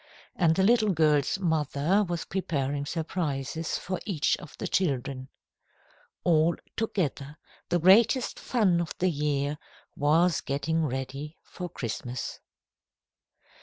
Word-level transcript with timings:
And 0.35 0.55
the 0.55 0.63
little 0.63 0.89
girl's 0.89 1.37
mother 1.37 2.03
was 2.03 2.25
preparing 2.25 2.87
surprises 2.87 3.77
for 3.77 3.99
each 4.03 4.35
of 4.37 4.57
the 4.57 4.67
children. 4.67 5.29
All 6.23 6.55
together, 6.75 7.37
the 7.69 7.77
greatest 7.77 8.39
fun 8.39 8.81
of 8.81 8.95
the 8.97 9.11
year 9.11 9.59
was 9.95 10.41
getting 10.41 10.83
ready 10.87 11.37
for 11.43 11.69
Christmas. 11.69 12.39